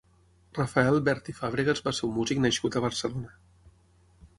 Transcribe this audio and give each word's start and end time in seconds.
Rafael 0.59 0.97
Bert 1.09 1.29
i 1.33 1.37
Fàbregas 1.41 1.85
va 1.91 1.95
ser 1.99 2.05
un 2.11 2.15
músic 2.19 2.45
nascut 2.49 2.79
a 2.83 2.87
Barcelona. 2.91 3.41